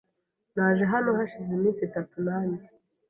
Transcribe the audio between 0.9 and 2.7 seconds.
hano hashize iminsi itatu, nanjye.